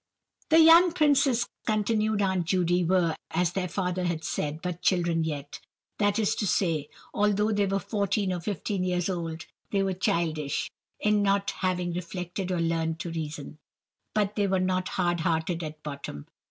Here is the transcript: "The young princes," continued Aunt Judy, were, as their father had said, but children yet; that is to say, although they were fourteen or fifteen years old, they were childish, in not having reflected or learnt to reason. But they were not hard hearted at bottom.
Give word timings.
"The 0.49 0.57
young 0.59 0.93
princes," 0.93 1.47
continued 1.67 2.23
Aunt 2.23 2.47
Judy, 2.47 2.83
were, 2.83 3.15
as 3.29 3.53
their 3.53 3.67
father 3.67 4.03
had 4.05 4.23
said, 4.23 4.59
but 4.63 4.81
children 4.81 5.23
yet; 5.23 5.59
that 5.99 6.17
is 6.17 6.33
to 6.37 6.47
say, 6.47 6.89
although 7.13 7.51
they 7.51 7.67
were 7.67 7.77
fourteen 7.77 8.33
or 8.33 8.39
fifteen 8.39 8.83
years 8.83 9.09
old, 9.11 9.45
they 9.69 9.83
were 9.83 9.93
childish, 9.93 10.71
in 10.99 11.21
not 11.21 11.51
having 11.51 11.93
reflected 11.93 12.51
or 12.51 12.59
learnt 12.59 12.97
to 13.01 13.11
reason. 13.11 13.59
But 14.15 14.35
they 14.35 14.47
were 14.47 14.59
not 14.59 14.87
hard 14.89 15.19
hearted 15.19 15.61
at 15.61 15.83
bottom. 15.83 16.25